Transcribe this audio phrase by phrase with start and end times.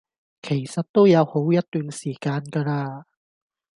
[0.41, 3.03] 其實都有好一段時間架喇